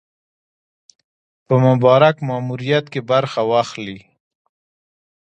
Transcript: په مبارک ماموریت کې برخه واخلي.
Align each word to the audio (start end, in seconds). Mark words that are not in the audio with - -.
په 1.45 1.53
مبارک 1.65 2.15
ماموریت 2.29 2.85
کې 2.93 3.01
برخه 3.11 3.41
واخلي. 3.51 3.99